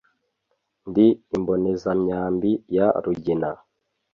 [0.89, 3.49] Ndi imbonezamyambi ya Rugina